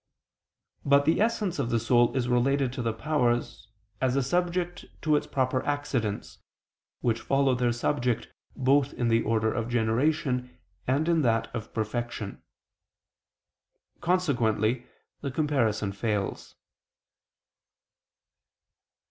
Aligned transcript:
But 0.83 1.05
the 1.05 1.21
essence 1.21 1.59
of 1.59 1.69
the 1.69 1.77
soul 1.79 2.17
is 2.17 2.27
related 2.27 2.73
to 2.73 2.81
the 2.81 2.91
powers, 2.91 3.67
as 4.01 4.15
a 4.15 4.23
subject 4.23 4.83
to 5.03 5.15
its 5.15 5.27
proper 5.27 5.63
accidents, 5.63 6.39
which 7.01 7.21
follow 7.21 7.53
their 7.53 7.71
subject 7.71 8.27
both 8.55 8.93
in 8.93 9.09
the 9.09 9.21
order 9.21 9.53
of 9.53 9.69
generation 9.69 10.57
and 10.87 11.07
in 11.07 11.21
that 11.21 11.53
of 11.53 11.71
perfection. 11.71 12.41
Consequently 13.99 14.87
the 15.21 15.29
comparison 15.29 15.91
fails. 15.91 16.55